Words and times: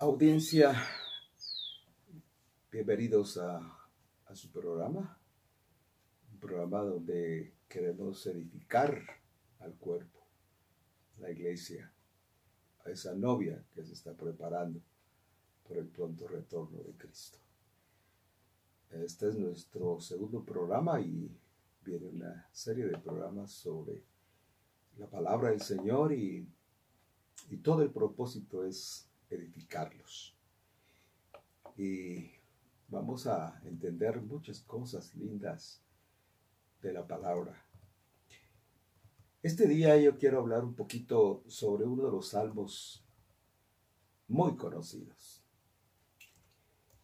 Audiencia, 0.00 0.80
bienvenidos 2.70 3.36
a, 3.36 3.60
su 4.32 4.48
programa, 4.52 5.20
un 6.32 6.38
programa 6.38 6.82
donde 6.82 7.52
queremos 7.68 8.24
edificar 8.28 9.02
al 9.58 9.74
cuerpo, 9.74 10.20
la 11.18 11.32
iglesia, 11.32 11.92
a 12.84 12.90
esa 12.90 13.16
novia 13.16 13.64
que 13.74 13.84
se 13.84 13.94
está 13.94 14.14
preparando 14.14 14.80
por 15.66 15.78
el 15.78 15.88
pronto 15.88 16.28
retorno 16.28 16.80
de 16.84 16.92
Cristo. 16.92 17.38
Este 18.90 19.30
es 19.30 19.34
nuestro 19.34 19.98
segundo 20.00 20.44
programa 20.44 21.00
y 21.00 21.28
viene 21.84 22.06
una 22.06 22.48
serie 22.52 22.86
de 22.86 22.98
programas 22.98 23.50
sobre 23.50 24.04
la 24.96 25.10
palabra 25.10 25.50
del 25.50 25.60
Señor 25.60 26.12
y, 26.12 26.48
y 27.50 27.56
todo 27.56 27.82
el 27.82 27.90
propósito 27.90 28.64
es 28.64 29.07
edificarlos. 29.30 30.36
Y 31.76 32.30
vamos 32.88 33.26
a 33.26 33.60
entender 33.64 34.20
muchas 34.20 34.60
cosas 34.60 35.14
lindas 35.14 35.82
de 36.82 36.92
la 36.92 37.06
palabra. 37.06 37.64
Este 39.42 39.66
día 39.66 39.96
yo 39.96 40.18
quiero 40.18 40.40
hablar 40.40 40.64
un 40.64 40.74
poquito 40.74 41.44
sobre 41.46 41.84
uno 41.84 42.04
de 42.06 42.10
los 42.10 42.28
salmos 42.28 43.04
muy 44.26 44.56
conocidos. 44.56 45.42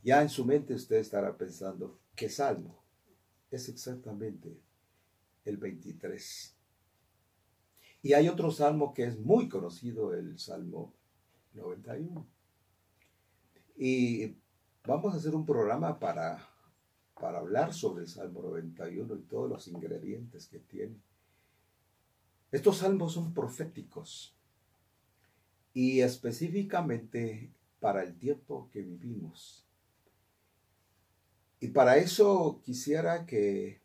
Ya 0.03 0.21
en 0.21 0.29
su 0.29 0.45
mente 0.45 0.75
usted 0.75 0.97
estará 0.97 1.37
pensando, 1.37 1.99
¿qué 2.15 2.29
salmo? 2.29 2.85
Es 3.51 3.69
exactamente 3.69 4.61
el 5.45 5.57
23. 5.57 6.55
Y 8.03 8.13
hay 8.13 8.29
otro 8.29 8.51
salmo 8.51 8.93
que 8.93 9.05
es 9.05 9.19
muy 9.19 9.49
conocido, 9.49 10.13
el 10.13 10.39
Salmo 10.39 10.93
91. 11.55 12.27
Y 13.77 14.37
vamos 14.85 15.15
a 15.15 15.17
hacer 15.17 15.35
un 15.35 15.47
programa 15.47 15.99
para, 15.99 16.49
para 17.21 17.39
hablar 17.39 17.73
sobre 17.73 18.03
el 18.03 18.09
Salmo 18.09 18.43
91 18.43 19.15
y 19.17 19.23
todos 19.23 19.49
los 19.49 19.69
ingredientes 19.69 20.47
que 20.47 20.59
tiene. 20.59 20.97
Estos 22.53 22.79
salmos 22.79 23.15
son 23.15 23.35
proféticos 23.35 24.37
y 25.73 26.01
específicamente 26.01 27.51
para 27.81 28.03
el 28.03 28.17
tiempo 28.17 28.69
que 28.73 28.81
vivimos. 28.81 29.67
Y 31.61 31.69
para 31.69 31.97
eso 31.97 32.61
quisiera 32.63 33.27
que, 33.27 33.81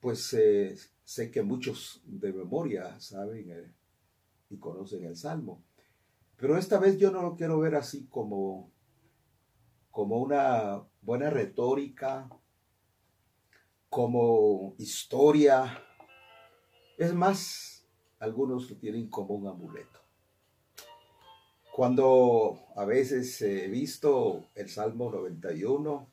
pues 0.00 0.32
eh, 0.32 0.76
sé 1.04 1.30
que 1.30 1.42
muchos 1.42 2.02
de 2.04 2.32
memoria 2.32 2.98
saben 2.98 3.50
eh, 3.50 3.72
y 4.50 4.56
conocen 4.56 5.04
el 5.04 5.16
Salmo, 5.16 5.62
pero 6.42 6.58
esta 6.58 6.80
vez 6.80 6.98
yo 6.98 7.12
no 7.12 7.22
lo 7.22 7.36
quiero 7.36 7.60
ver 7.60 7.76
así 7.76 8.08
como, 8.08 8.72
como 9.92 10.18
una 10.18 10.82
buena 11.00 11.30
retórica, 11.30 12.28
como 13.88 14.74
historia. 14.76 15.80
Es 16.98 17.14
más, 17.14 17.86
algunos 18.18 18.68
lo 18.68 18.76
tienen 18.76 19.08
como 19.08 19.34
un 19.34 19.46
amuleto. 19.46 20.00
Cuando 21.72 22.58
a 22.74 22.84
veces 22.86 23.40
he 23.40 23.68
visto 23.68 24.48
el 24.56 24.68
Salmo 24.68 25.12
91 25.12 26.10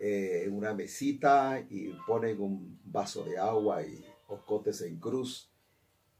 eh, 0.00 0.42
en 0.46 0.52
una 0.52 0.74
mesita 0.74 1.64
y 1.70 1.90
ponen 2.08 2.40
un 2.40 2.80
vaso 2.82 3.22
de 3.22 3.38
agua 3.38 3.84
y 3.84 4.04
ocotes 4.26 4.80
en 4.80 4.98
cruz, 4.98 5.48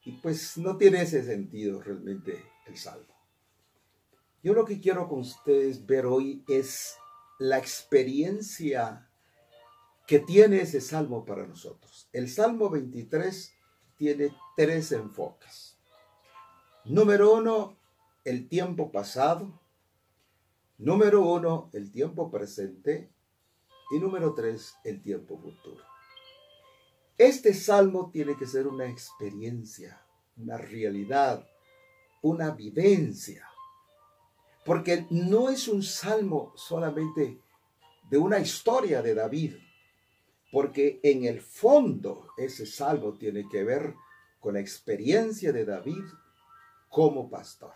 y 0.05 0.13
pues 0.13 0.57
no 0.57 0.77
tiene 0.77 1.03
ese 1.03 1.25
sentido 1.25 1.83
realmente 1.83 2.45
el 2.69 2.77
salmo. 2.77 3.15
Yo 4.43 4.55
lo 4.55 4.65
que 4.65 4.81
quiero 4.81 5.09
con 5.09 5.21
ustedes 5.21 5.85
ver 5.85 6.07
hoy 6.07 6.45
es 6.49 6.97
la 7.39 7.59
experiencia 7.59 9.09
que 10.07 10.21
tiene 10.21 10.63
ese 10.63 10.81
salmo 10.81 11.25
para 11.25 11.47
nosotros. 11.47 12.09
El 12.13 12.31
Salmo 12.31 12.71
23 12.71 13.53
tiene 13.97 14.35
tres 14.57 14.93
enfoques. 14.93 15.79
Número 16.85 17.35
uno, 17.35 17.77
el 18.25 18.49
tiempo 18.49 18.91
pasado. 18.91 19.61
Número 20.79 21.21
uno, 21.21 21.69
el 21.75 21.93
tiempo 21.93 22.31
presente. 22.31 23.13
Y 23.91 23.99
número 23.99 24.35
tres, 24.35 24.77
el 24.85 25.03
tiempo 25.03 25.39
futuro. 25.39 25.85
Este 27.19 27.53
salmo 27.53 28.11
tiene 28.11 28.37
que 28.37 28.47
ser 28.47 28.67
una 28.67 28.87
experiencia, 28.87 30.01
una 30.37 30.57
realidad, 30.57 31.47
una 32.23 32.51
vivencia. 32.51 33.49
Porque 34.65 35.07
no 35.11 35.49
es 35.49 35.69
un 35.69 35.83
salmo 35.83 36.53
solamente 36.57 37.41
de 38.11 38.19
una 38.19 38.39
historia 38.39 39.03
de 39.03 39.15
David, 39.15 39.55
porque 40.53 41.01
en 41.03 41.25
el 41.25 41.41
fondo 41.41 42.29
ese 42.37 42.67
salmo 42.67 43.15
tiene 43.19 43.49
que 43.49 43.65
ver 43.65 43.95
con 44.41 44.55
la 44.55 44.61
experiencia 44.61 45.53
de 45.53 45.65
David 45.65 46.05
como 46.89 47.29
pastor. 47.29 47.73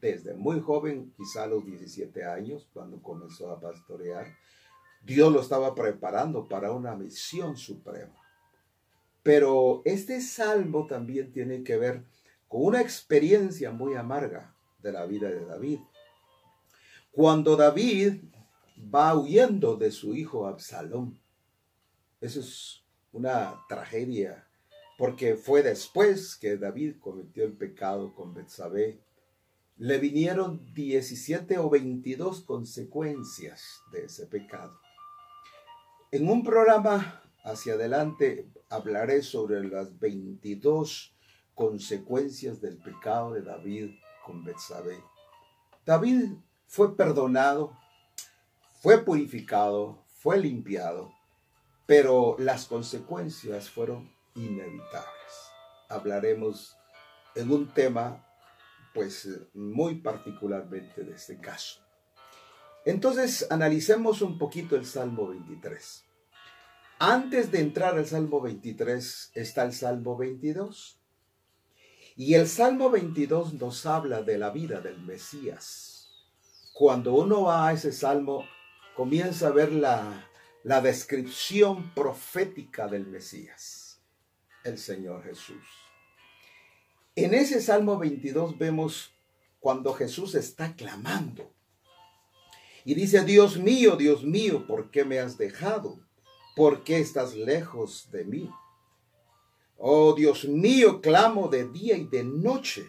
Desde 0.00 0.34
muy 0.34 0.60
joven, 0.60 1.12
quizá 1.16 1.44
a 1.44 1.48
los 1.48 1.64
17 1.64 2.24
años, 2.24 2.68
cuando 2.72 3.02
comenzó 3.02 3.50
a 3.50 3.60
pastorear, 3.60 4.36
Dios 5.02 5.32
lo 5.32 5.40
estaba 5.40 5.74
preparando 5.74 6.46
para 6.46 6.72
una 6.72 6.94
misión 6.94 7.56
suprema. 7.56 8.14
Pero 9.22 9.82
este 9.84 10.20
salmo 10.20 10.86
también 10.86 11.32
tiene 11.32 11.64
que 11.64 11.76
ver 11.76 12.04
con 12.48 12.64
una 12.64 12.80
experiencia 12.80 13.70
muy 13.70 13.94
amarga 13.94 14.54
de 14.82 14.92
la 14.92 15.04
vida 15.04 15.28
de 15.28 15.44
David. 15.44 15.80
Cuando 17.12 17.56
David 17.56 18.22
va 18.94 19.14
huyendo 19.14 19.76
de 19.76 19.90
su 19.90 20.14
hijo 20.14 20.46
Absalón, 20.46 21.18
eso 22.20 22.40
es 22.40 22.84
una 23.12 23.54
tragedia, 23.68 24.48
porque 24.96 25.36
fue 25.36 25.62
después 25.62 26.36
que 26.36 26.56
David 26.56 26.96
cometió 27.00 27.44
el 27.44 27.52
pecado 27.52 28.14
con 28.14 28.34
Betsabé. 28.34 29.00
Le 29.76 29.98
vinieron 29.98 30.72
17 30.74 31.58
o 31.58 31.70
22 31.70 32.42
consecuencias 32.42 33.82
de 33.92 34.06
ese 34.06 34.26
pecado. 34.26 34.80
En 36.10 36.28
un 36.28 36.42
programa 36.42 37.22
hacia 37.44 37.74
adelante 37.74 38.50
hablaré 38.68 39.22
sobre 39.22 39.62
las 39.68 39.98
22 40.00 41.14
consecuencias 41.58 42.60
del 42.60 42.78
pecado 42.78 43.32
de 43.32 43.42
David 43.42 43.90
con 44.24 44.44
Betsabé. 44.44 45.02
David 45.84 46.34
fue 46.68 46.96
perdonado, 46.96 47.76
fue 48.80 49.04
purificado, 49.04 50.04
fue 50.06 50.38
limpiado, 50.38 51.12
pero 51.84 52.36
las 52.38 52.66
consecuencias 52.66 53.68
fueron 53.68 54.08
inevitables. 54.36 55.32
Hablaremos 55.88 56.76
en 57.34 57.50
un 57.50 57.74
tema 57.74 58.24
pues 58.94 59.28
muy 59.52 59.96
particularmente 59.96 61.02
de 61.02 61.16
este 61.16 61.40
caso. 61.40 61.80
Entonces 62.84 63.48
analicemos 63.50 64.22
un 64.22 64.38
poquito 64.38 64.76
el 64.76 64.86
Salmo 64.86 65.26
23. 65.26 66.04
Antes 67.00 67.50
de 67.50 67.60
entrar 67.60 67.98
al 67.98 68.06
Salmo 68.06 68.40
23 68.40 69.32
está 69.34 69.64
el 69.64 69.72
Salmo 69.72 70.16
22. 70.16 70.97
Y 72.20 72.34
el 72.34 72.48
Salmo 72.48 72.90
22 72.90 73.54
nos 73.54 73.86
habla 73.86 74.22
de 74.22 74.38
la 74.38 74.50
vida 74.50 74.80
del 74.80 74.98
Mesías. 74.98 76.08
Cuando 76.74 77.14
uno 77.14 77.42
va 77.42 77.68
a 77.68 77.72
ese 77.72 77.92
salmo, 77.92 78.44
comienza 78.96 79.46
a 79.46 79.50
ver 79.52 79.70
la, 79.70 80.28
la 80.64 80.80
descripción 80.80 81.94
profética 81.94 82.88
del 82.88 83.06
Mesías, 83.06 84.00
el 84.64 84.78
Señor 84.78 85.22
Jesús. 85.22 85.62
En 87.14 87.34
ese 87.34 87.60
Salmo 87.60 87.98
22 87.98 88.58
vemos 88.58 89.12
cuando 89.60 89.94
Jesús 89.94 90.34
está 90.34 90.74
clamando 90.74 91.52
y 92.84 92.94
dice, 92.94 93.24
Dios 93.24 93.58
mío, 93.58 93.94
Dios 93.94 94.24
mío, 94.24 94.66
¿por 94.66 94.90
qué 94.90 95.04
me 95.04 95.20
has 95.20 95.38
dejado? 95.38 96.00
¿Por 96.56 96.82
qué 96.82 96.98
estás 96.98 97.36
lejos 97.36 98.10
de 98.10 98.24
mí? 98.24 98.50
Oh 99.80 100.12
Dios 100.12 100.44
mío, 100.44 101.00
clamo 101.00 101.46
de 101.46 101.68
día 101.68 101.96
y 101.96 102.04
de 102.04 102.24
noche. 102.24 102.84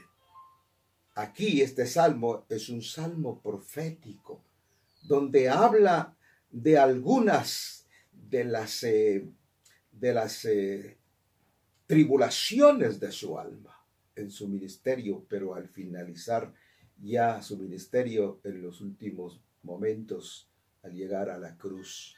Aquí 1.13 1.61
este 1.61 1.85
salmo 1.85 2.47
es 2.49 2.67
un 2.69 2.81
salmo 2.81 3.39
profético, 3.41 4.41
donde 5.03 5.49
habla 5.49 6.17
de 6.49 6.79
algunas 6.79 7.85
de 8.11 8.43
las, 8.43 8.81
eh, 8.81 9.23
de 9.91 10.13
las 10.15 10.45
eh, 10.45 10.97
tribulaciones 11.85 12.99
de 12.99 13.11
su 13.11 13.37
alma 13.37 13.85
en 14.15 14.31
su 14.31 14.47
ministerio, 14.47 15.23
pero 15.29 15.53
al 15.53 15.67
finalizar 15.69 16.51
ya 16.97 17.39
su 17.43 17.55
ministerio 17.57 18.41
en 18.43 18.63
los 18.63 18.81
últimos 18.81 19.39
momentos, 19.61 20.49
al 20.81 20.95
llegar 20.95 21.29
a 21.29 21.37
la 21.37 21.55
cruz. 21.55 22.15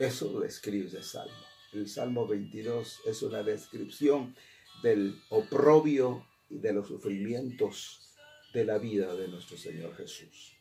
Eso 0.00 0.32
lo 0.32 0.40
describe 0.40 0.88
ese 0.88 1.04
salmo. 1.04 1.53
El 1.74 1.88
Salmo 1.88 2.26
22 2.26 3.00
es 3.04 3.22
una 3.22 3.42
descripción 3.42 4.36
del 4.82 5.20
oprobio 5.28 6.24
y 6.48 6.58
de 6.58 6.72
los 6.72 6.86
sufrimientos 6.86 8.14
de 8.52 8.64
la 8.64 8.78
vida 8.78 9.14
de 9.14 9.26
nuestro 9.26 9.56
Señor 9.56 9.96
Jesús. 9.96 10.52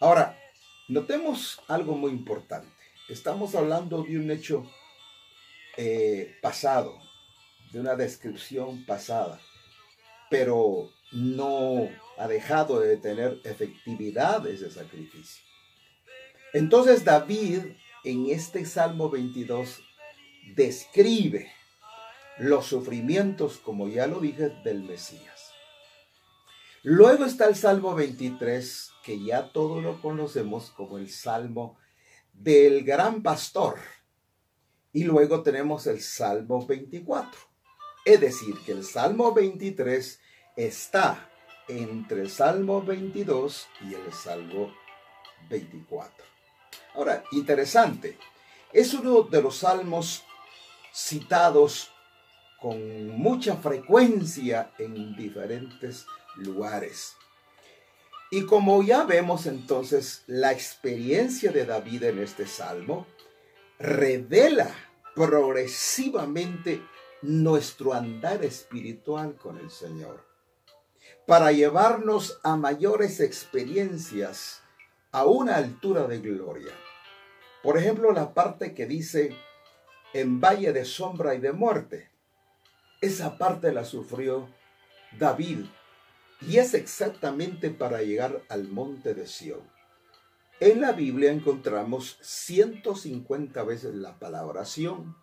Ahora, 0.00 0.36
notemos 0.88 1.60
algo 1.68 1.96
muy 1.96 2.10
importante. 2.10 2.68
Estamos 3.08 3.54
hablando 3.54 4.02
de 4.02 4.18
un 4.18 4.30
hecho 4.32 4.68
eh, 5.76 6.36
pasado, 6.42 6.98
de 7.72 7.78
una 7.78 7.94
descripción 7.94 8.84
pasada, 8.84 9.40
pero 10.30 10.90
no 11.12 11.88
ha 12.18 12.26
dejado 12.26 12.80
de 12.80 12.96
tener 12.96 13.40
efectividad 13.44 14.44
ese 14.48 14.68
sacrificio. 14.68 15.44
Entonces 16.52 17.04
David 17.04 17.60
en 18.04 18.26
este 18.30 18.66
Salmo 18.66 19.10
22 19.10 19.82
describe 20.54 21.50
los 22.38 22.66
sufrimientos, 22.66 23.58
como 23.58 23.88
ya 23.88 24.06
lo 24.06 24.20
dije, 24.20 24.50
del 24.64 24.82
Mesías. 24.82 25.52
Luego 26.82 27.24
está 27.24 27.46
el 27.46 27.56
Salmo 27.56 27.94
23, 27.94 28.92
que 29.02 29.22
ya 29.24 29.52
todos 29.52 29.82
lo 29.82 30.02
conocemos 30.02 30.70
como 30.70 30.98
el 30.98 31.08
Salmo 31.08 31.78
del 32.34 32.84
gran 32.84 33.22
pastor. 33.22 33.78
Y 34.92 35.04
luego 35.04 35.42
tenemos 35.42 35.86
el 35.86 36.00
Salmo 36.00 36.66
24. 36.66 37.40
Es 38.04 38.20
decir, 38.20 38.54
que 38.66 38.72
el 38.72 38.84
Salmo 38.84 39.32
23 39.32 40.20
está 40.56 41.30
entre 41.68 42.20
el 42.20 42.30
Salmo 42.30 42.82
22 42.82 43.66
y 43.88 43.94
el 43.94 44.12
Salmo 44.12 44.74
24. 45.48 46.33
Ahora, 46.94 47.24
interesante, 47.32 48.18
es 48.72 48.94
uno 48.94 49.22
de 49.22 49.42
los 49.42 49.58
salmos 49.58 50.24
citados 50.92 51.90
con 52.60 53.08
mucha 53.08 53.56
frecuencia 53.56 54.72
en 54.78 55.14
diferentes 55.16 56.06
lugares. 56.36 57.16
Y 58.30 58.46
como 58.46 58.82
ya 58.82 59.04
vemos 59.04 59.46
entonces, 59.46 60.22
la 60.26 60.52
experiencia 60.52 61.52
de 61.52 61.66
David 61.66 62.04
en 62.04 62.18
este 62.20 62.46
salmo 62.46 63.06
revela 63.78 64.74
progresivamente 65.14 66.82
nuestro 67.22 67.92
andar 67.92 68.44
espiritual 68.44 69.36
con 69.36 69.58
el 69.58 69.70
Señor, 69.70 70.24
para 71.26 71.52
llevarnos 71.52 72.40
a 72.42 72.56
mayores 72.56 73.20
experiencias 73.20 74.62
a 75.12 75.24
una 75.26 75.56
altura 75.56 76.06
de 76.06 76.18
gloria. 76.18 76.72
Por 77.64 77.78
ejemplo, 77.78 78.12
la 78.12 78.34
parte 78.34 78.74
que 78.74 78.86
dice, 78.86 79.34
en 80.12 80.38
valle 80.38 80.74
de 80.74 80.84
sombra 80.84 81.34
y 81.34 81.40
de 81.40 81.52
muerte. 81.52 82.10
Esa 83.00 83.38
parte 83.38 83.72
la 83.72 83.86
sufrió 83.86 84.50
David 85.18 85.64
y 86.42 86.58
es 86.58 86.74
exactamente 86.74 87.70
para 87.70 88.02
llegar 88.02 88.42
al 88.50 88.68
monte 88.68 89.14
de 89.14 89.26
Sión. 89.26 89.62
En 90.60 90.82
la 90.82 90.92
Biblia 90.92 91.32
encontramos 91.32 92.18
150 92.20 93.62
veces 93.64 93.94
la 93.94 94.18
palabra 94.18 94.66
Sión 94.66 95.16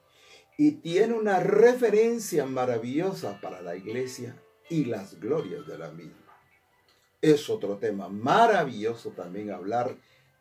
y 0.58 0.72
tiene 0.74 1.14
una 1.14 1.40
referencia 1.40 2.48
maravillosa 2.48 3.40
para 3.40 3.62
la 3.62 3.76
iglesia 3.76 4.36
y 4.68 4.86
las 4.86 5.20
glorias 5.20 5.68
de 5.68 5.78
la 5.78 5.92
misma. 5.92 6.40
Es 7.22 7.52
otro 7.52 7.78
tema 7.78 8.10
maravilloso 8.10 9.12
también 9.12 9.52
hablar 9.52 9.96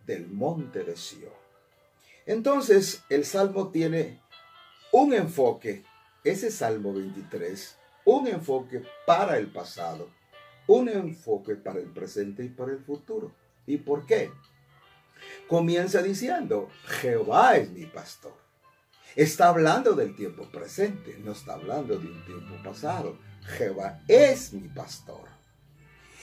del 0.07 0.29
monte 0.29 0.83
de 0.83 0.97
Sión. 0.97 1.50
Entonces, 2.31 3.03
el 3.09 3.25
salmo 3.25 3.73
tiene 3.73 4.21
un 4.93 5.13
enfoque, 5.13 5.83
ese 6.23 6.53
Salmo 6.53 6.93
23, 6.93 7.77
un 8.05 8.29
enfoque 8.29 8.85
para 9.05 9.37
el 9.37 9.49
pasado, 9.49 10.09
un 10.69 10.89
enfoque 10.89 11.57
para 11.57 11.81
el 11.81 11.89
presente 11.89 12.45
y 12.45 12.49
para 12.49 12.71
el 12.71 12.79
futuro. 12.85 13.35
¿Y 13.67 13.79
por 13.79 14.07
qué? 14.07 14.31
Comienza 15.49 16.03
diciendo, 16.03 16.71
Jehová 17.01 17.57
es 17.57 17.69
mi 17.71 17.87
pastor. 17.87 18.37
Está 19.17 19.49
hablando 19.49 19.95
del 19.95 20.15
tiempo 20.15 20.49
presente, 20.53 21.19
no 21.19 21.33
está 21.33 21.55
hablando 21.55 21.99
de 21.99 22.07
un 22.07 22.25
tiempo 22.27 22.63
pasado. 22.63 23.19
Jehová 23.59 24.03
es 24.07 24.53
mi 24.53 24.69
pastor. 24.69 25.29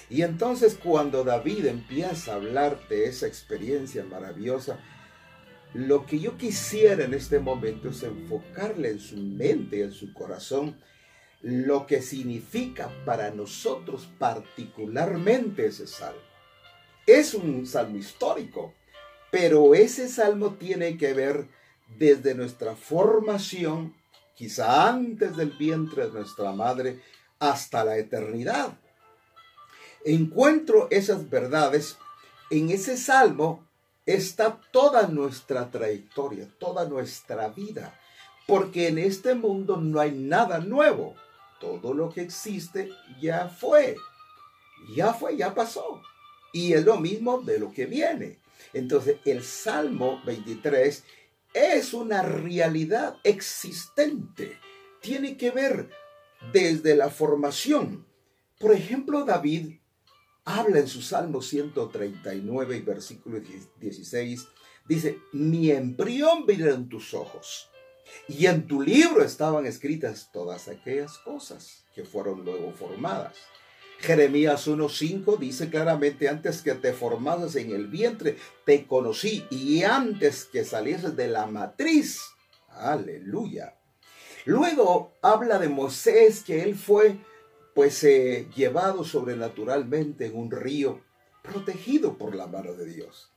Y 0.10 0.22
entonces 0.22 0.80
cuando 0.82 1.26
David 1.26 1.66
empieza 1.66 2.32
a 2.32 2.36
hablar 2.36 2.88
de 2.88 3.08
esa 3.08 3.28
experiencia 3.28 4.06
maravillosa, 4.06 4.80
lo 5.78 6.08
que 6.08 6.18
yo 6.18 6.38
quisiera 6.38 7.06
en 7.06 7.14
este 7.14 7.38
momento 7.38 7.90
es 7.90 8.02
enfocarle 8.02 8.90
en 8.90 9.00
su 9.00 9.16
mente, 9.16 9.84
en 9.84 9.92
su 9.92 10.12
corazón, 10.12 10.76
lo 11.44 11.86
que 11.86 12.02
significa 12.02 12.90
para 13.06 13.30
nosotros 13.30 14.10
particularmente 14.18 15.68
ese 15.68 15.86
salmo. 15.86 16.20
Es 17.06 17.36
un 17.36 17.68
salmo 17.68 17.98
histórico, 17.98 18.74
pero 19.30 19.76
ese 19.76 20.10
salmo 20.10 20.56
tiene 20.56 20.98
que 20.98 21.14
ver 21.14 21.48
desde 22.00 22.34
nuestra 22.34 22.76
formación, 22.76 23.96
quizá 24.34 24.90
antes 24.90 25.38
del 25.38 25.52
vientre 25.52 26.08
de 26.08 26.12
nuestra 26.12 26.54
madre, 26.54 27.02
hasta 27.38 27.86
la 27.86 28.00
eternidad. 28.00 28.76
Encuentro 30.04 30.88
esas 30.90 31.30
verdades 31.30 31.98
en 32.50 32.72
ese 32.72 32.98
salmo 32.98 33.67
está 34.08 34.60
toda 34.72 35.08
nuestra 35.08 35.70
trayectoria, 35.70 36.48
toda 36.58 36.88
nuestra 36.88 37.50
vida, 37.50 38.00
porque 38.48 38.88
en 38.88 38.98
este 38.98 39.36
mundo 39.36 39.78
no 39.78 40.00
hay 40.00 40.12
nada 40.12 40.60
nuevo. 40.60 41.16
Todo 41.60 41.94
lo 41.94 42.10
que 42.10 42.22
existe 42.22 42.90
ya 43.20 43.50
fue, 43.50 43.98
ya 44.96 45.14
fue, 45.14 45.36
ya 45.36 45.54
pasó. 45.54 46.02
Y 46.54 46.74
es 46.74 46.86
lo 46.86 47.00
mismo 47.00 47.42
de 47.42 47.60
lo 47.60 47.72
que 47.72 47.86
viene. 47.86 48.40
Entonces 48.74 49.18
el 49.26 49.44
Salmo 49.44 50.22
23 50.26 51.04
es 51.54 51.94
una 51.94 52.22
realidad 52.22 53.18
existente. 53.24 54.58
Tiene 55.02 55.36
que 55.36 55.52
ver 55.52 55.90
desde 56.54 56.96
la 56.96 57.10
formación. 57.10 58.08
Por 58.60 58.74
ejemplo, 58.74 59.26
David 59.26 59.80
habla 60.48 60.80
en 60.80 60.88
su 60.88 61.02
Salmo 61.02 61.42
139 61.42 62.78
y 62.78 62.82
versículo 62.82 63.42
16, 63.82 64.48
dice, 64.88 65.20
mi 65.34 65.72
embrión 65.72 66.46
vino 66.46 66.70
en 66.70 66.88
tus 66.88 67.14
ojos 67.14 67.70
y 68.30 68.46
en 68.46 68.66
tu 68.66 68.82
libro 68.82 69.22
estaban 69.24 69.66
escritas 69.66 70.30
todas 70.32 70.70
aquellas 70.70 71.18
cosas 71.18 71.84
que 71.94 72.06
fueron 72.06 72.46
luego 72.46 72.72
formadas. 72.72 73.36
Jeremías 74.00 74.70
1.5 74.70 75.38
dice 75.38 75.70
claramente, 75.70 76.30
antes 76.30 76.62
que 76.62 76.76
te 76.76 76.94
formases 76.94 77.58
en 77.58 77.72
el 77.72 77.88
vientre, 77.88 78.38
te 78.66 78.88
conocí 78.88 79.46
y 79.50 79.84
antes 79.84 80.46
que 80.46 80.64
salieses 80.64 81.18
de 81.18 81.28
la 81.28 81.46
matriz. 81.48 82.22
Aleluya. 82.70 83.76
Luego 84.46 85.12
habla 85.22 85.60
de 85.60 85.68
Moisés, 85.68 86.42
que 86.42 86.64
él 86.64 86.76
fue 86.76 87.18
pues 87.78 88.02
llevado 88.56 89.04
sobrenaturalmente 89.04 90.26
en 90.26 90.36
un 90.36 90.50
río, 90.50 91.00
protegido 91.44 92.18
por 92.18 92.34
la 92.34 92.48
mano 92.48 92.74
de 92.74 92.88
Dios. 92.88 93.32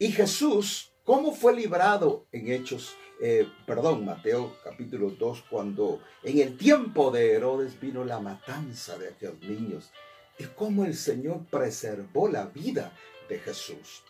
Y 0.00 0.10
Jesús, 0.10 0.92
¿cómo 1.04 1.32
fue 1.32 1.54
librado 1.54 2.26
en 2.32 2.50
Hechos, 2.50 2.96
eh, 3.22 3.46
perdón, 3.64 4.04
Mateo 4.04 4.56
capítulo 4.64 5.10
2, 5.10 5.44
cuando 5.48 6.00
en 6.24 6.40
el 6.40 6.56
tiempo 6.56 7.12
de 7.12 7.34
Herodes 7.34 7.78
vino 7.78 8.04
la 8.04 8.18
matanza 8.18 8.98
de 8.98 9.10
aquellos 9.10 9.38
niños? 9.42 9.92
Y 10.36 10.46
cómo 10.46 10.84
el 10.84 10.96
Señor 10.96 11.46
preservó 11.48 12.28
la 12.28 12.46
vida 12.46 12.92
de 13.28 13.38
Jesús. 13.38 14.02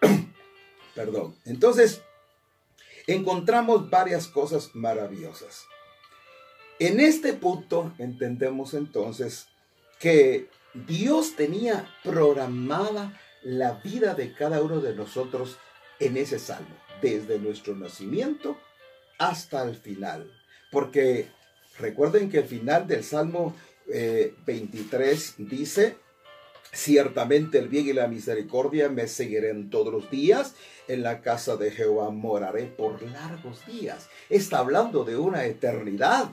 perdón. 0.96 1.36
Entonces, 1.44 2.02
encontramos 3.06 3.88
varias 3.88 4.26
cosas 4.26 4.74
maravillosas. 4.74 5.68
En 6.84 7.00
este 7.00 7.32
punto 7.32 7.94
entendemos 7.96 8.74
entonces 8.74 9.46
que 9.98 10.50
Dios 10.86 11.34
tenía 11.34 11.88
programada 12.02 13.18
la 13.42 13.80
vida 13.82 14.14
de 14.14 14.34
cada 14.34 14.60
uno 14.60 14.82
de 14.82 14.94
nosotros 14.94 15.56
en 15.98 16.18
ese 16.18 16.38
salmo, 16.38 16.76
desde 17.00 17.38
nuestro 17.38 17.74
nacimiento 17.74 18.58
hasta 19.18 19.62
el 19.62 19.76
final. 19.76 20.30
Porque 20.70 21.30
recuerden 21.78 22.28
que 22.28 22.40
el 22.40 22.44
final 22.44 22.86
del 22.86 23.02
Salmo 23.02 23.56
23 23.86 25.30
eh, 25.30 25.32
dice, 25.38 25.96
ciertamente 26.70 27.60
el 27.60 27.68
bien 27.68 27.88
y 27.88 27.94
la 27.94 28.08
misericordia 28.08 28.90
me 28.90 29.08
seguirán 29.08 29.70
todos 29.70 29.90
los 29.90 30.10
días, 30.10 30.54
en 30.86 31.02
la 31.02 31.22
casa 31.22 31.56
de 31.56 31.70
Jehová 31.70 32.10
moraré 32.10 32.66
por 32.66 33.00
largos 33.00 33.64
días. 33.64 34.10
Está 34.28 34.58
hablando 34.58 35.04
de 35.04 35.16
una 35.16 35.46
eternidad. 35.46 36.30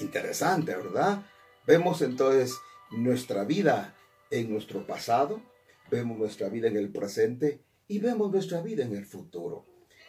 Interesante, 0.00 0.74
¿verdad? 0.74 1.22
Vemos 1.66 2.02
entonces 2.02 2.58
nuestra 2.90 3.44
vida 3.44 3.94
en 4.30 4.50
nuestro 4.50 4.86
pasado, 4.86 5.42
vemos 5.90 6.18
nuestra 6.18 6.48
vida 6.48 6.68
en 6.68 6.76
el 6.76 6.90
presente 6.90 7.62
y 7.86 7.98
vemos 7.98 8.30
nuestra 8.30 8.60
vida 8.60 8.84
en 8.84 8.94
el 8.94 9.06
futuro. 9.06 9.66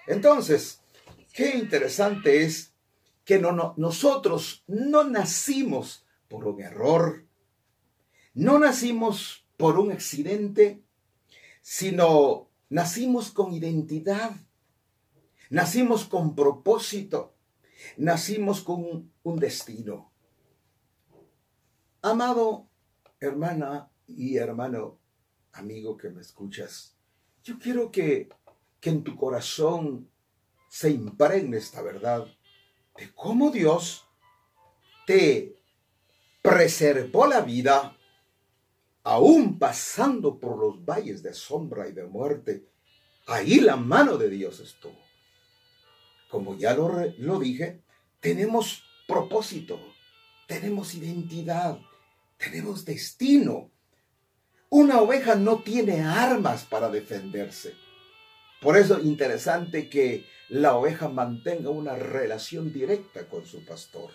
Entonces, 0.07 0.81
qué 1.33 1.57
interesante 1.57 2.43
es 2.43 2.73
que 3.25 3.39
no, 3.39 3.73
nosotros 3.77 4.63
no 4.67 5.03
nacimos 5.03 6.05
por 6.27 6.45
un 6.47 6.61
error, 6.61 7.25
No 8.33 8.59
nacimos 8.59 9.45
por 9.57 9.79
un 9.79 9.91
accidente, 9.91 10.83
sino 11.61 12.49
nacimos 12.69 13.31
con 13.31 13.51
identidad, 13.51 14.31
nacimos 15.49 16.05
con 16.05 16.35
propósito, 16.35 17.35
nacimos 17.97 18.61
con 18.61 19.11
un 19.23 19.39
destino. 19.39 20.11
Amado 22.01 22.67
hermana 23.19 23.91
y 24.07 24.37
hermano, 24.37 24.99
amigo 25.51 25.97
que 25.97 26.09
me 26.09 26.21
escuchas, 26.21 26.95
yo 27.43 27.59
quiero 27.59 27.91
que, 27.91 28.29
que 28.79 28.89
en 28.89 29.03
tu 29.03 29.15
corazón 29.15 30.09
se 30.69 30.91
impregne 30.91 31.57
esta 31.57 31.81
verdad 31.81 32.25
de 32.97 33.11
cómo 33.13 33.51
Dios 33.51 34.05
te 35.05 35.55
preservó 36.41 37.27
la 37.27 37.41
vida, 37.41 37.97
aún 39.03 39.57
pasando 39.57 40.39
por 40.39 40.57
los 40.57 40.85
valles 40.85 41.23
de 41.23 41.33
sombra 41.33 41.87
y 41.87 41.93
de 41.93 42.05
muerte. 42.05 42.67
Ahí 43.27 43.59
la 43.59 43.75
mano 43.75 44.17
de 44.17 44.29
Dios 44.29 44.59
estuvo. 44.59 45.08
Como 46.29 46.57
ya 46.57 46.73
lo, 46.73 46.89
lo 47.17 47.39
dije, 47.39 47.81
tenemos 48.19 48.83
propósito, 49.07 49.79
tenemos 50.47 50.95
identidad, 50.95 51.79
tenemos 52.37 52.85
destino. 52.85 53.71
Una 54.69 55.01
oveja 55.01 55.35
no 55.35 55.59
tiene 55.63 56.01
armas 56.01 56.63
para 56.63 56.89
defenderse. 56.89 57.73
Por 58.61 58.77
eso 58.77 58.97
es 58.97 59.05
interesante 59.05 59.89
que 59.89 60.25
la 60.49 60.75
oveja 60.75 61.07
mantenga 61.07 61.69
una 61.69 61.95
relación 61.95 62.73
directa 62.73 63.27
con 63.27 63.45
su 63.45 63.65
pastor. 63.65 64.11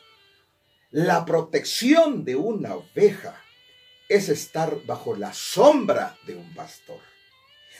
La 0.90 1.24
protección 1.24 2.24
de 2.24 2.36
una 2.36 2.76
oveja 2.76 3.42
es 4.08 4.28
estar 4.28 4.84
bajo 4.86 5.16
la 5.16 5.32
sombra 5.32 6.16
de 6.26 6.36
un 6.36 6.54
pastor, 6.54 7.00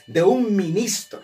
de 0.07 0.23
un 0.23 0.55
ministro. 0.55 1.21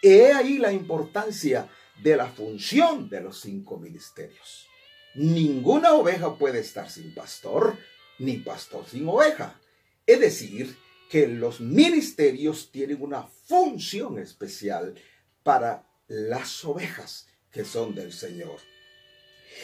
He 0.00 0.32
ahí 0.32 0.58
la 0.58 0.72
importancia 0.72 1.68
de 2.02 2.16
la 2.16 2.26
función 2.28 3.08
de 3.08 3.20
los 3.20 3.40
cinco 3.40 3.78
ministerios. 3.78 4.66
Ninguna 5.14 5.94
oveja 5.94 6.36
puede 6.36 6.60
estar 6.60 6.90
sin 6.90 7.14
pastor, 7.14 7.76
ni 8.18 8.38
pastor 8.38 8.86
sin 8.86 9.08
oveja. 9.08 9.60
Es 10.06 10.20
decir, 10.20 10.76
que 11.10 11.26
los 11.26 11.60
ministerios 11.60 12.70
tienen 12.70 13.02
una 13.02 13.22
función 13.22 14.18
especial 14.18 14.94
para 15.42 15.86
las 16.06 16.64
ovejas 16.64 17.26
que 17.50 17.64
son 17.64 17.94
del 17.94 18.12
Señor. 18.12 18.58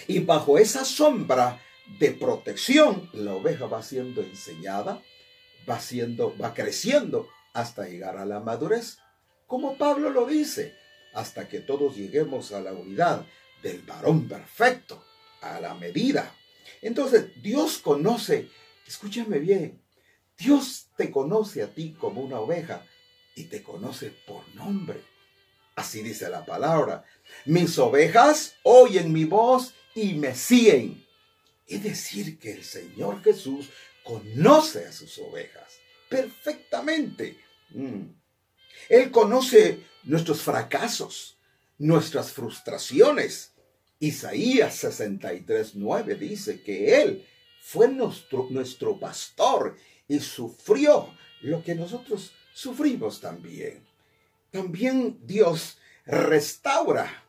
Y 0.08 0.20
bajo 0.20 0.58
esa 0.58 0.84
sombra 0.84 1.60
de 1.98 2.12
protección, 2.12 3.10
la 3.12 3.34
oveja 3.34 3.66
va 3.66 3.82
siendo 3.82 4.22
enseñada, 4.22 5.02
va 5.68 5.80
siendo, 5.80 6.36
va 6.36 6.54
creciendo 6.54 7.28
hasta 7.52 7.86
llegar 7.86 8.16
a 8.16 8.24
la 8.24 8.40
madurez, 8.40 8.98
como 9.46 9.76
Pablo 9.76 10.10
lo 10.10 10.26
dice, 10.26 10.74
hasta 11.14 11.48
que 11.48 11.60
todos 11.60 11.96
lleguemos 11.96 12.52
a 12.52 12.60
la 12.60 12.72
unidad 12.72 13.26
del 13.62 13.82
varón 13.82 14.28
perfecto, 14.28 15.04
a 15.40 15.60
la 15.60 15.74
medida. 15.74 16.34
Entonces, 16.82 17.30
Dios 17.42 17.78
conoce, 17.78 18.50
escúchame 18.86 19.38
bien, 19.38 19.82
Dios 20.36 20.88
te 20.96 21.10
conoce 21.10 21.62
a 21.62 21.72
ti 21.72 21.94
como 21.98 22.20
una 22.20 22.40
oveja 22.40 22.84
y 23.34 23.44
te 23.44 23.62
conoce 23.62 24.10
por 24.26 24.42
nombre. 24.54 25.00
Así 25.76 26.02
dice 26.02 26.28
la 26.28 26.44
palabra. 26.44 27.04
Mis 27.46 27.78
ovejas 27.78 28.54
oyen 28.62 29.12
mi 29.12 29.24
voz 29.24 29.74
y 29.94 30.14
me 30.14 30.34
siguen. 30.34 31.04
Es 31.66 31.82
decir, 31.82 32.38
que 32.38 32.52
el 32.52 32.64
Señor 32.64 33.22
Jesús 33.22 33.70
conoce 34.02 34.86
a 34.86 34.92
sus 34.92 35.18
ovejas 35.18 35.78
perfectamente. 36.08 37.38
Mm. 37.70 38.23
Él 38.88 39.10
conoce 39.10 39.80
nuestros 40.04 40.42
fracasos, 40.42 41.38
nuestras 41.78 42.32
frustraciones. 42.32 43.52
Isaías 43.98 44.74
63, 44.76 45.76
9 45.76 46.14
dice 46.16 46.62
que 46.62 47.00
Él 47.00 47.26
fue 47.60 47.88
nuestro, 47.88 48.98
pastor 49.00 49.76
y 50.06 50.20
sufrió 50.20 51.14
lo 51.40 51.64
que 51.64 51.74
nosotros 51.74 52.32
sufrimos 52.52 53.20
también. 53.20 53.82
También 54.50 55.18
Dios 55.22 55.78
restaura. 56.04 57.22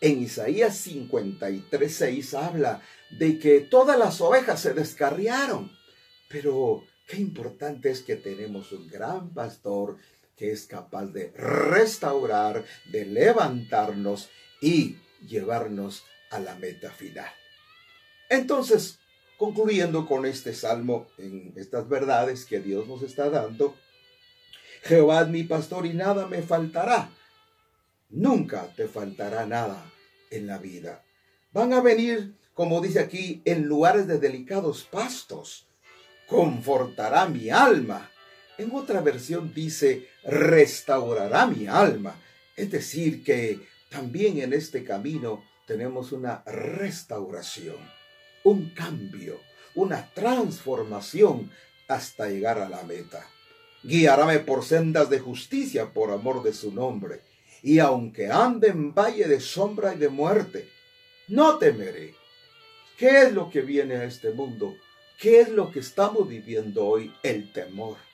En 0.00 0.22
Isaías 0.22 0.76
53, 0.78 1.94
6 1.94 2.34
habla 2.34 2.82
de 3.10 3.38
que 3.38 3.60
todas 3.60 3.98
las 3.98 4.20
ovejas 4.20 4.60
se 4.60 4.72
descarriaron. 4.72 5.70
Pero 6.28 6.84
qué 7.06 7.18
importante 7.18 7.90
es 7.90 8.02
que 8.02 8.16
tenemos 8.16 8.72
un 8.72 8.88
gran 8.88 9.34
pastor 9.34 9.98
que 10.40 10.50
es 10.50 10.64
capaz 10.64 11.04
de 11.08 11.30
restaurar, 11.36 12.64
de 12.86 13.04
levantarnos 13.04 14.30
y 14.62 14.96
llevarnos 15.28 16.04
a 16.30 16.40
la 16.40 16.54
meta 16.54 16.90
final. 16.90 17.30
Entonces, 18.30 19.00
concluyendo 19.36 20.06
con 20.06 20.24
este 20.24 20.54
salmo, 20.54 21.08
en 21.18 21.52
estas 21.56 21.90
verdades 21.90 22.46
que 22.46 22.58
Dios 22.60 22.88
nos 22.88 23.02
está 23.02 23.28
dando, 23.28 23.76
Jehová 24.84 25.20
es 25.20 25.28
mi 25.28 25.42
pastor 25.42 25.84
y 25.84 25.92
nada 25.92 26.26
me 26.26 26.40
faltará. 26.40 27.10
Nunca 28.08 28.72
te 28.74 28.88
faltará 28.88 29.44
nada 29.44 29.92
en 30.30 30.46
la 30.46 30.56
vida. 30.56 31.04
Van 31.52 31.74
a 31.74 31.82
venir, 31.82 32.34
como 32.54 32.80
dice 32.80 33.00
aquí, 33.00 33.42
en 33.44 33.66
lugares 33.66 34.06
de 34.06 34.18
delicados 34.18 34.84
pastos. 34.84 35.66
Confortará 36.26 37.26
mi 37.26 37.50
alma. 37.50 38.10
En 38.60 38.74
otra 38.74 39.00
versión 39.00 39.54
dice, 39.54 40.08
restaurará 40.22 41.46
mi 41.46 41.66
alma. 41.66 42.14
Es 42.54 42.70
decir, 42.70 43.24
que 43.24 43.58
también 43.88 44.38
en 44.38 44.52
este 44.52 44.84
camino 44.84 45.42
tenemos 45.66 46.12
una 46.12 46.42
restauración 46.44 47.78
un 48.44 48.70
cambio, 48.70 49.40
una 49.74 50.12
transformación 50.14 51.50
hasta 51.88 52.28
llegar 52.28 52.58
a 52.58 52.68
la 52.68 52.82
meta. 52.82 53.26
Guiaráme 53.82 54.40
por 54.40 54.64
sendas 54.64 55.10
de 55.10 55.18
justicia 55.18 55.92
por 55.92 56.10
amor 56.10 56.42
de 56.42 56.52
su 56.52 56.72
nombre. 56.72 57.22
Y 57.62 57.78
aunque 57.78 58.28
ande 58.28 58.68
en 58.68 58.94
valle 58.94 59.26
de 59.26 59.40
sombra 59.40 59.94
y 59.94 59.98
de 59.98 60.08
muerte, 60.08 60.68
no 61.28 61.58
temeré. 61.58 62.14
¿Qué 62.96 63.22
es 63.22 63.32
lo 63.32 63.50
que 63.50 63.62
viene 63.62 63.96
a 63.96 64.04
este 64.04 64.30
mundo? 64.30 64.76
¿Qué 65.18 65.40
es 65.40 65.48
lo 65.48 65.70
que 65.70 65.80
estamos 65.80 66.28
viviendo 66.28 66.86
hoy? 66.86 67.12
El 67.22 67.52
temor. 67.52 68.09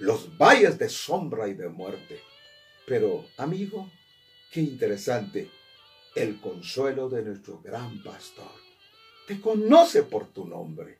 Los 0.00 0.36
valles 0.36 0.78
de 0.78 0.88
sombra 0.88 1.48
y 1.48 1.54
de 1.54 1.68
muerte. 1.68 2.20
Pero, 2.86 3.26
amigo, 3.36 3.90
qué 4.50 4.60
interesante 4.60 5.50
el 6.14 6.40
consuelo 6.40 7.08
de 7.08 7.22
nuestro 7.22 7.60
gran 7.60 8.02
pastor 8.02 8.60
te 9.30 9.40
conoce 9.40 10.02
por 10.02 10.26
tu 10.32 10.44
nombre, 10.44 10.98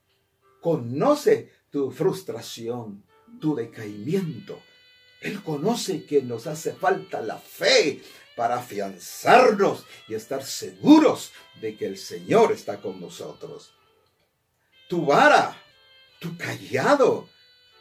conoce 0.61 1.50
tu 1.69 1.90
frustración, 1.90 3.04
tu 3.40 3.57
decaimiento. 3.57 4.62
Él 5.21 5.42
conoce 5.42 6.04
que 6.07 6.23
nos 6.23 6.47
hace 6.47 6.73
falta 6.73 7.21
la 7.23 7.38
fe 7.38 8.00
para 8.37 8.59
afianzarnos 8.59 9.85
y 10.07 10.14
estar 10.14 10.45
seguros 10.45 11.33
de 11.61 11.76
que 11.76 11.87
el 11.87 11.99
Señor 11.99 12.52
está 12.52 12.80
con 12.80 13.00
nosotros. 13.00 13.73
Tu 14.88 15.04
vara, 15.04 15.61
tu 16.21 16.37
callado. 16.37 17.28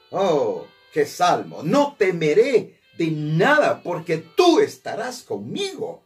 Oh, 0.10 0.66
qué 0.94 1.06
salmo. 1.06 1.64
No 1.64 1.96
temeré 1.98 2.80
de 2.98 3.12
nada 3.12 3.82
porque 3.82 4.18
tú 4.18 4.60
estarás 4.60 5.24
conmigo. 5.24 6.06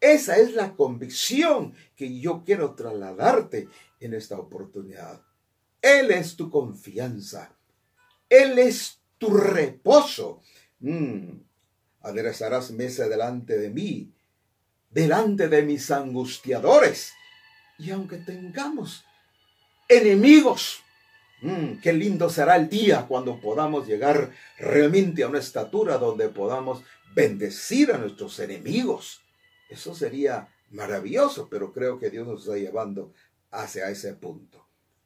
Esa 0.00 0.36
es 0.36 0.52
la 0.52 0.74
convicción 0.74 1.74
que 1.96 2.18
yo 2.20 2.44
quiero 2.44 2.74
trasladarte 2.74 3.68
en 4.00 4.14
esta 4.14 4.38
oportunidad. 4.38 5.22
Él 5.80 6.10
es 6.10 6.36
tu 6.36 6.50
confianza. 6.50 7.56
Él 8.28 8.58
es 8.58 9.00
tu 9.18 9.30
reposo. 9.34 10.42
Mm. 10.80 11.38
Aderezarás 12.00 12.70
mesa 12.70 13.08
delante 13.08 13.58
de 13.58 13.70
mí, 13.70 14.12
delante 14.90 15.48
de 15.48 15.62
mis 15.62 15.90
angustiadores. 15.90 17.12
Y 17.78 17.90
aunque 17.90 18.18
tengamos 18.18 19.04
enemigos, 19.88 20.82
mm, 21.42 21.80
qué 21.82 21.92
lindo 21.92 22.28
será 22.30 22.56
el 22.56 22.68
día 22.68 23.06
cuando 23.06 23.40
podamos 23.40 23.86
llegar 23.86 24.32
realmente 24.58 25.22
a 25.22 25.28
una 25.28 25.38
estatura 25.38 25.98
donde 25.98 26.28
podamos 26.28 26.82
bendecir 27.14 27.92
a 27.92 27.98
nuestros 27.98 28.38
enemigos 28.40 29.22
eso 29.68 29.94
sería 29.94 30.48
maravilloso, 30.70 31.48
pero 31.48 31.72
creo 31.72 31.98
que 31.98 32.10
Dios 32.10 32.26
nos 32.26 32.42
está 32.42 32.56
llevando 32.56 33.12
hacia 33.50 33.90
ese 33.90 34.14
punto. 34.14 34.64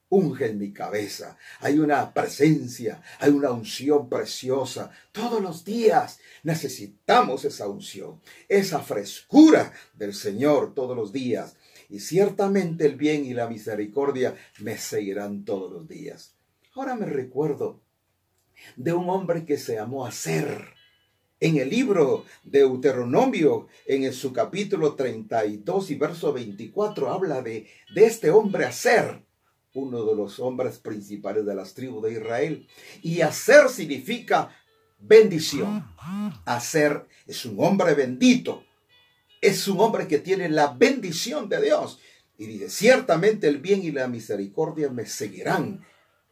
Unge 0.08 0.46
en 0.46 0.58
mi 0.58 0.72
cabeza. 0.72 1.38
Hay 1.60 1.78
una 1.78 2.12
presencia, 2.12 3.00
hay 3.20 3.30
una 3.30 3.52
unción 3.52 4.08
preciosa. 4.08 4.90
Todos 5.12 5.40
los 5.40 5.64
días 5.64 6.18
necesitamos 6.42 7.44
esa 7.44 7.68
unción, 7.68 8.20
esa 8.48 8.80
frescura 8.80 9.72
del 9.94 10.12
Señor 10.12 10.74
todos 10.74 10.96
los 10.96 11.12
días. 11.12 11.56
Y 11.90 11.98
ciertamente 11.98 12.86
el 12.86 12.94
bien 12.94 13.26
y 13.26 13.34
la 13.34 13.48
misericordia 13.48 14.36
me 14.60 14.78
seguirán 14.78 15.44
todos 15.44 15.72
los 15.72 15.88
días. 15.88 16.36
Ahora 16.74 16.94
me 16.94 17.06
recuerdo 17.06 17.82
de 18.76 18.92
un 18.92 19.10
hombre 19.10 19.44
que 19.44 19.58
se 19.58 19.74
llamó 19.74 20.06
Acer. 20.06 20.74
En 21.40 21.56
el 21.56 21.70
libro 21.70 22.26
de 22.44 22.60
Deuteronomio, 22.60 23.66
en 23.86 24.12
su 24.12 24.32
capítulo 24.32 24.94
32 24.94 25.90
y 25.90 25.94
verso 25.96 26.32
24, 26.32 27.10
habla 27.10 27.42
de, 27.42 27.66
de 27.94 28.04
este 28.04 28.30
hombre 28.30 28.66
Acer, 28.66 29.24
uno 29.74 30.04
de 30.04 30.14
los 30.14 30.38
hombres 30.38 30.78
principales 30.78 31.44
de 31.46 31.54
las 31.54 31.74
tribus 31.74 32.04
de 32.04 32.12
Israel. 32.12 32.68
Y 33.02 33.22
Acer 33.22 33.68
significa 33.68 34.54
bendición. 34.98 35.84
Acer 36.44 37.06
es 37.26 37.44
un 37.46 37.56
hombre 37.58 37.94
bendito. 37.94 38.64
Es 39.40 39.66
un 39.68 39.80
hombre 39.80 40.06
que 40.06 40.18
tiene 40.18 40.48
la 40.48 40.68
bendición 40.68 41.48
de 41.48 41.62
Dios. 41.62 41.98
Y 42.38 42.46
dice, 42.46 42.70
ciertamente 42.70 43.48
el 43.48 43.58
bien 43.58 43.82
y 43.82 43.90
la 43.90 44.08
misericordia 44.08 44.88
me 44.90 45.06
seguirán. 45.06 45.84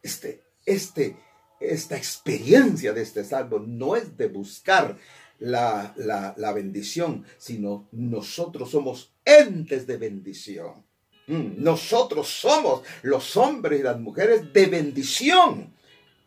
Este, 0.03 0.43
este, 0.65 1.17
esta 1.61 1.97
experiencia 1.97 2.93
de 2.93 3.03
este 3.03 3.25
salvo 3.25 3.59
no 3.61 3.97
es 3.97 4.17
de 4.17 4.29
buscar 4.29 4.97
la, 5.39 5.95
la, 5.97 6.35
la 6.37 6.53
bendición, 6.53 7.25
sino 7.37 7.89
nosotros 7.93 8.71
somos 8.71 9.13
entes 9.25 9.87
de 9.87 9.97
bendición. 9.97 10.85
Mm, 11.27 11.63
nosotros 11.63 12.29
somos 12.29 12.83
los 13.03 13.37
hombres 13.37 13.81
y 13.81 13.83
las 13.83 14.01
mujeres 14.01 14.51
de 14.53 14.67
bendición 14.67 15.75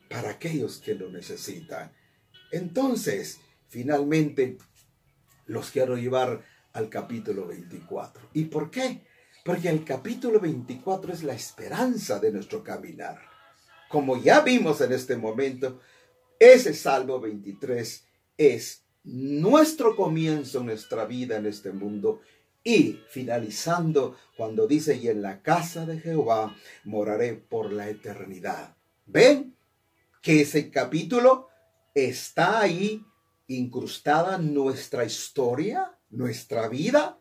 para 0.08 0.32
aquellos 0.32 0.78
que 0.78 0.94
lo 0.94 1.10
necesitan. 1.10 1.92
Entonces, 2.52 3.40
finalmente, 3.68 4.58
los 5.48 5.72
quiero 5.72 5.98
llevar 5.98 6.44
al 6.74 6.90
capítulo 6.90 7.48
24. 7.48 8.30
¿Y 8.34 8.46
por 8.46 8.70
qué? 8.70 9.06
Porque 9.44 9.70
el 9.70 9.84
capítulo 9.84 10.40
24 10.40 11.13
es 11.13 11.24
la 11.24 11.34
esperanza 11.34 12.20
de 12.20 12.32
nuestro 12.32 12.63
caminar. 12.63 13.20
Como 13.90 14.22
ya 14.22 14.42
vimos 14.42 14.82
en 14.82 14.94
este 14.94 15.18
momento, 15.18 15.80
ese 16.40 16.74
Salmo 16.74 17.20
23 17.20 18.06
es 18.38 18.84
nuestro 19.04 19.96
comienzo 19.96 20.60
en 20.60 20.68
nuestra 20.68 21.06
vida 21.06 21.38
en 21.38 21.46
este 21.46 21.72
mundo 21.72 22.22
y 22.63 23.00
finalizando 23.10 24.16
cuando 24.38 24.68
dice, 24.68 24.96
y 24.96 25.08
en 25.08 25.22
la 25.22 25.42
casa 25.42 25.86
de 25.86 26.00
Jehová 26.00 26.56
moraré 26.84 27.34
por 27.34 27.72
la 27.74 27.90
eternidad. 27.90 28.75
¿Ven? 29.06 29.56
Que 30.22 30.42
ese 30.42 30.70
capítulo 30.70 31.48
está 31.96 32.62
ahí 32.62 33.04
incrustada 33.48 34.38
nuestra 34.38 35.04
historia, 35.04 35.98
nuestra 36.12 36.68
vida. 36.68 37.18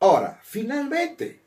Ahora, 0.00 0.40
finalmente, 0.42 1.42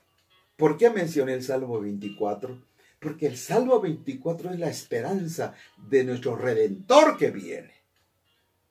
¿por 0.56 0.78
qué 0.78 0.90
mencioné 0.90 1.34
el 1.34 1.44
Salmo 1.44 1.80
24? 1.80 2.66
Porque 3.00 3.28
el 3.28 3.38
Salmo 3.38 3.80
24 3.80 4.52
es 4.52 4.60
la 4.60 4.70
esperanza 4.70 5.54
de 5.90 6.04
nuestro 6.04 6.36
Redentor 6.36 7.18
que 7.18 7.32
viene. 7.32 7.74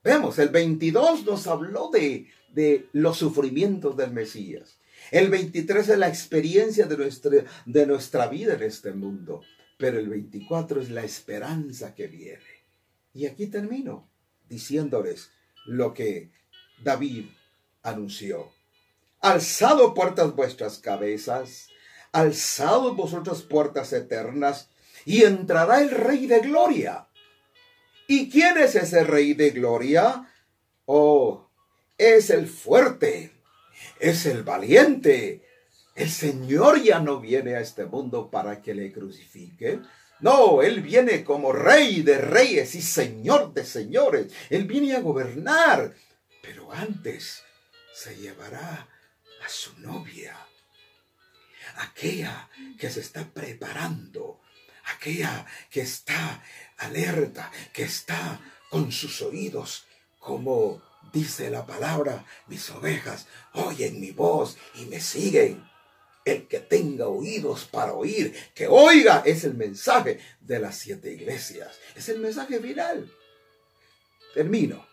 Vemos, 0.03 0.39
el 0.39 0.49
22 0.49 1.27
nos 1.27 1.47
habló 1.47 1.91
de, 1.91 2.29
de 2.55 2.89
los 2.93 3.19
sufrimientos 3.19 3.97
del 3.97 4.13
Mesías. 4.13 4.79
El 5.11 5.31
23 5.31 5.89
es 5.89 5.99
la 5.99 6.09
experiencia 6.09 6.87
de 6.87 6.97
nuestra, 6.97 7.45
de 7.67 7.87
nuestra 7.87 8.29
vida 8.29 8.55
en 8.55 8.63
este 8.63 8.93
mundo. 8.93 9.43
Pero 9.77 9.99
el 9.99 10.09
24 10.09 10.81
es 10.81 10.91
la 10.91 11.03
esperanza 11.03 11.95
que 11.95 12.07
viene. 12.07 12.61
Y 13.13 13.27
aquí 13.27 13.47
termino 13.47 14.09
diciéndoles 14.49 15.31
lo 15.67 15.95
que 15.95 16.31
David 16.83 17.27
anunció. 17.83 18.53
Alzado 19.21 19.95
puertas 19.95 20.35
vuestras 20.35 20.79
cabezas, 20.79 21.69
alzado 22.13 22.95
vosotras 22.95 23.43
puertas 23.43 23.93
eternas, 23.93 24.71
y 25.05 25.25
entrará 25.25 25.81
el 25.81 25.91
Rey 25.91 26.27
de 26.27 26.41
Gloria. 26.41 27.09
¿Y 28.07 28.29
quién 28.31 28.59
es 28.59 28.75
ese 28.75 29.05
Rey 29.05 29.35
de 29.35 29.51
Gloria? 29.51 30.29
Oh, 30.87 31.49
es 31.97 32.31
el 32.31 32.47
fuerte, 32.47 33.33
es 33.99 34.27
el 34.27 34.43
valiente. 34.43 35.47
El 35.95 36.11
Señor 36.11 36.83
ya 36.83 37.01
no 37.01 37.21
viene 37.21 37.57
a 37.57 37.61
este 37.61 37.85
mundo 37.85 38.31
para 38.31 38.63
que 38.63 38.75
le 38.75 38.93
crucifiquen, 38.93 39.87
no, 40.21 40.61
Él 40.61 40.83
viene 40.83 41.25
como 41.25 41.53
rey 41.53 42.03
de 42.03 42.19
reyes 42.19 42.75
y 42.75 42.83
señor 42.83 43.55
de 43.55 43.65
señores. 43.65 44.33
Él 44.51 44.65
viene 44.65 44.95
a 44.95 45.01
gobernar. 45.01 45.95
Pero 46.43 46.73
antes 46.73 47.43
se 48.03 48.17
llevará 48.17 48.89
a 49.45 49.49
su 49.49 49.79
novia, 49.79 50.35
aquella 51.77 52.49
que 52.79 52.89
se 52.89 53.01
está 53.01 53.27
preparando, 53.29 54.41
aquella 54.87 55.45
que 55.71 55.83
está 55.83 56.43
alerta, 56.79 57.53
que 57.75 57.83
está 57.83 58.41
con 58.71 58.91
sus 58.91 59.21
oídos, 59.21 59.85
como 60.19 60.83
dice 61.13 61.51
la 61.51 61.67
palabra, 61.67 62.25
mis 62.47 62.71
ovejas 62.71 63.27
oyen 63.53 64.01
mi 64.01 64.13
voz 64.13 64.57
y 64.77 64.87
me 64.87 65.01
siguen. 65.01 65.69
El 66.25 66.49
que 66.49 66.61
tenga 66.61 67.09
oídos 67.09 67.65
para 67.65 67.95
oír, 67.95 68.35
que 68.55 68.67
oiga, 68.69 69.23
es 69.25 69.45
el 69.45 69.55
mensaje 69.55 70.21
de 70.41 70.59
las 70.59 70.77
siete 70.77 71.13
iglesias. 71.13 71.79
Es 71.97 72.09
el 72.11 72.21
mensaje 72.21 72.61
final. 72.61 73.11
Termino. 74.35 74.90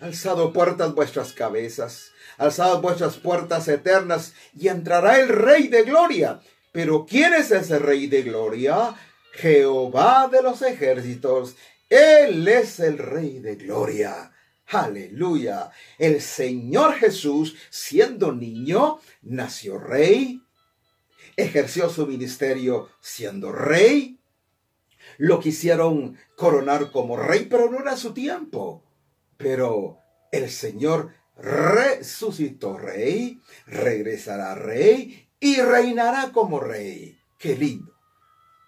Alzado 0.00 0.52
puertas 0.52 0.94
vuestras 0.94 1.32
cabezas, 1.32 2.12
alzad 2.36 2.80
vuestras 2.80 3.16
puertas 3.16 3.66
eternas, 3.66 4.32
y 4.56 4.68
entrará 4.68 5.18
el 5.18 5.28
Rey 5.28 5.66
de 5.66 5.82
Gloria. 5.82 6.40
Pero 6.70 7.04
¿quién 7.04 7.34
es 7.34 7.50
ese 7.50 7.80
Rey 7.80 8.06
de 8.06 8.22
Gloria? 8.22 8.94
Jehová 9.32 10.28
de 10.30 10.42
los 10.42 10.62
ejércitos. 10.62 11.56
Él 11.88 12.46
es 12.46 12.78
el 12.78 12.98
Rey 12.98 13.40
de 13.40 13.56
Gloria. 13.56 14.32
Aleluya. 14.68 15.70
El 15.98 16.20
Señor 16.20 16.94
Jesús, 16.94 17.56
siendo 17.70 18.32
niño, 18.32 19.00
nació 19.22 19.78
rey, 19.78 20.42
ejerció 21.36 21.88
su 21.88 22.06
ministerio 22.06 22.90
siendo 23.00 23.50
rey, 23.50 24.20
lo 25.16 25.40
quisieron 25.40 26.18
coronar 26.36 26.90
como 26.92 27.16
rey, 27.16 27.46
pero 27.50 27.70
no 27.70 27.80
era 27.80 27.96
su 27.96 28.12
tiempo. 28.12 28.84
Pero 29.38 30.00
el 30.30 30.50
Señor 30.50 31.14
resucitó 31.36 32.76
rey, 32.76 33.40
regresará 33.66 34.54
rey 34.54 35.30
y 35.40 35.60
reinará 35.60 36.32
como 36.32 36.60
rey. 36.60 37.18
Qué 37.38 37.56
lindo. 37.56 37.94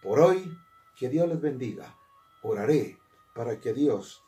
Por 0.03 0.21
hoy, 0.21 0.57
que 0.97 1.09
Dios 1.09 1.29
les 1.29 1.41
bendiga. 1.41 1.99
Oraré 2.43 2.99
para 3.35 3.61
que 3.61 3.75
Dios 3.75 4.23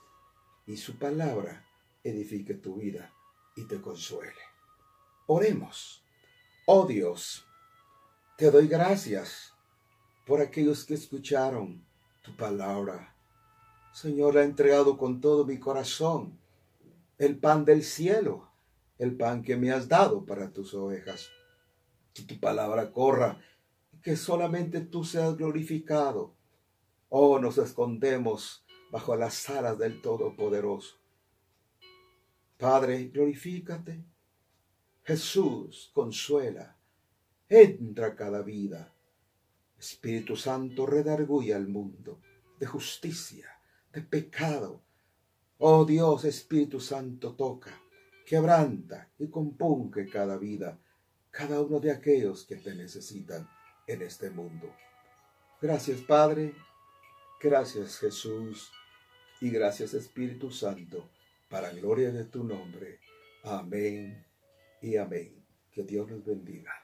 y 0.66 0.76
su 0.76 0.98
palabra 0.98 1.64
edifique 2.04 2.54
tu 2.54 2.76
vida 2.76 3.12
y 3.56 3.64
te 3.64 3.80
consuele. 3.80 4.40
Oremos. 5.26 6.04
Oh 6.66 6.86
Dios, 6.86 7.46
te 8.36 8.50
doy 8.50 8.68
gracias 8.68 9.54
por 10.26 10.40
aquellos 10.40 10.84
que 10.84 10.94
escucharon 10.94 11.86
tu 12.22 12.36
palabra. 12.36 13.11
Señor, 13.92 14.38
ha 14.38 14.44
entregado 14.44 14.96
con 14.96 15.20
todo 15.20 15.44
mi 15.44 15.58
corazón 15.58 16.38
el 17.18 17.38
pan 17.38 17.64
del 17.64 17.82
cielo, 17.84 18.50
el 18.98 19.16
pan 19.16 19.42
que 19.42 19.56
me 19.56 19.70
has 19.70 19.88
dado 19.88 20.24
para 20.24 20.50
tus 20.52 20.74
ovejas. 20.74 21.28
Que 22.14 22.22
tu 22.22 22.40
palabra 22.40 22.92
corra, 22.92 23.40
que 24.02 24.16
solamente 24.16 24.80
tú 24.80 25.04
seas 25.04 25.36
glorificado. 25.36 26.34
Oh, 27.08 27.38
nos 27.38 27.58
escondemos 27.58 28.64
bajo 28.90 29.16
las 29.16 29.48
alas 29.48 29.78
del 29.78 30.02
Todopoderoso. 30.02 30.96
Padre, 32.58 33.08
glorifícate. 33.08 34.04
Jesús, 35.04 35.90
consuela. 35.94 36.78
Entra 37.48 38.14
cada 38.14 38.42
vida. 38.42 38.94
Espíritu 39.78 40.36
Santo, 40.36 40.86
redarguye 40.86 41.54
al 41.54 41.68
mundo 41.68 42.20
de 42.58 42.66
justicia, 42.66 43.51
de 43.92 44.02
pecado. 44.02 44.82
Oh 45.58 45.84
Dios, 45.84 46.24
Espíritu 46.24 46.80
Santo, 46.80 47.34
toca, 47.34 47.80
quebranta 48.26 49.10
y 49.18 49.28
compunge 49.28 50.08
cada 50.08 50.36
vida, 50.36 50.78
cada 51.30 51.60
uno 51.60 51.80
de 51.80 51.92
aquellos 51.92 52.44
que 52.44 52.56
te 52.56 52.74
necesitan 52.74 53.48
en 53.86 54.02
este 54.02 54.30
mundo. 54.30 54.74
Gracias, 55.60 56.00
Padre. 56.00 56.54
Gracias, 57.40 57.98
Jesús 57.98 58.72
y 59.42 59.50
gracias 59.50 59.92
Espíritu 59.92 60.52
Santo, 60.52 61.10
para 61.48 61.72
gloria 61.72 62.12
de 62.12 62.24
tu 62.24 62.44
nombre. 62.44 63.00
Amén 63.42 64.24
y 64.80 64.96
amén. 64.96 65.44
Que 65.72 65.82
Dios 65.82 66.08
los 66.08 66.24
bendiga. 66.24 66.81